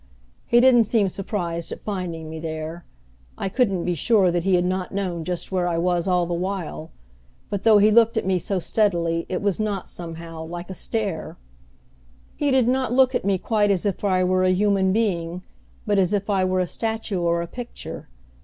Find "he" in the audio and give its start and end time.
0.47-0.59, 4.43-4.55, 7.77-7.91, 12.35-12.49